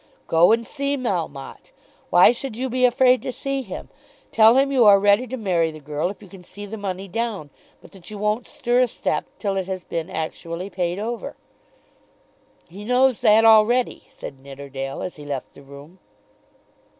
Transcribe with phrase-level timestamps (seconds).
[0.25, 1.71] "Go and see Melmotte.
[2.09, 3.89] Why should you be afraid to see him?
[4.31, 6.75] Tell him that you are ready to marry the girl if you can see the
[6.75, 7.51] money down,
[7.83, 11.35] but that you won't stir a step till it has been actually paid over."
[12.67, 15.99] "He knows that already," said Nidderdale as he left the room.